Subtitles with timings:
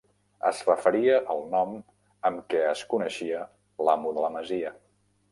[0.51, 1.75] Es referia al nom
[2.29, 3.43] amb què es coneixia
[3.89, 4.73] l'amo de la masia.